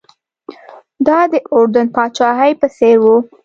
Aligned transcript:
دا 1.07 1.19
د 1.31 1.33
اردن 1.55 1.87
پاچاهۍ 1.95 2.51
په 2.61 2.67
څېر 2.75 2.97
و. 3.03 3.05